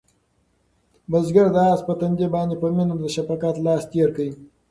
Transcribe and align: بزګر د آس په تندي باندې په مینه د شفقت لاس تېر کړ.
بزګر 1.11 1.47
د 1.55 1.57
آس 1.71 1.81
په 1.87 1.93
تندي 1.99 2.27
باندې 2.35 2.55
په 2.61 2.67
مینه 2.75 2.95
د 2.99 3.05
شفقت 3.15 3.55
لاس 3.65 3.81
تېر 3.91 4.09
کړ. 4.15 4.27